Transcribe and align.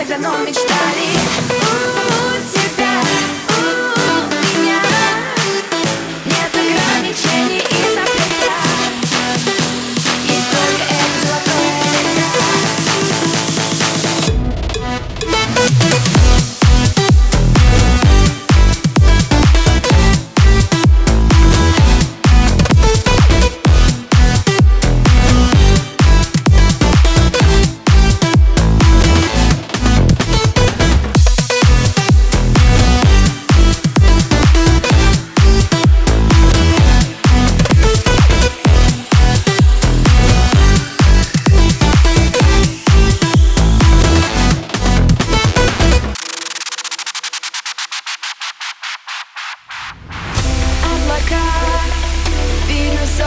тогда 0.00 0.16
давно 0.16 0.38
мечтали 0.46 1.59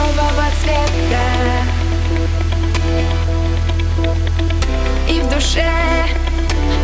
бирюзового 0.04 0.44
цвета. 0.60 1.26
И 5.08 5.20
в 5.20 5.28
душе 5.28 5.70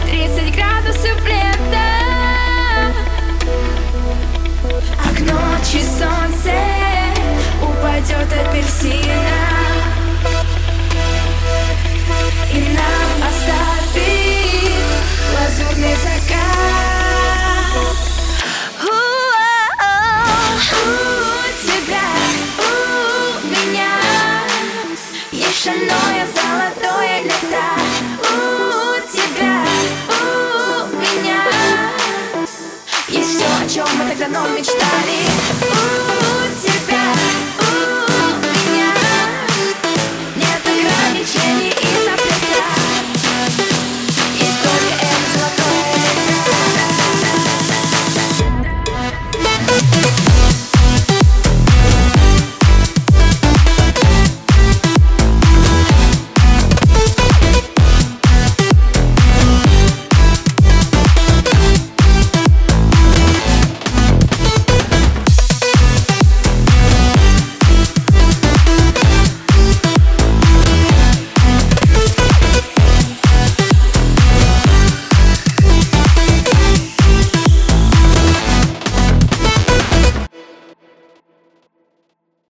30 0.06 0.54
градусов 0.54 1.26
лета. 1.26 1.88
А 4.98 5.14
к 5.14 5.20
ночи 5.20 5.82
солнце 5.82 6.54
упадет 7.62 8.32
апельсина 8.32 9.19
Шальное 25.62 26.26
золотое 26.26 27.22
лето 27.22 27.66
У 28.22 29.12
тебя, 29.12 29.62
у 30.08 30.86
меня. 30.96 31.42
Есть 33.08 33.36
все, 33.36 33.44
о 33.44 33.68
чем 33.68 33.86
мы 33.98 34.08
тогда 34.08 34.28
давно 34.28 34.56
мечтали 34.56 35.99